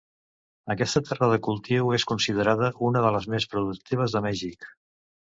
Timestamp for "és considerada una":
1.97-3.03